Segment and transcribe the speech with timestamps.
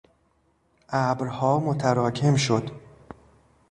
[0.89, 2.71] ابرها متراکم شد.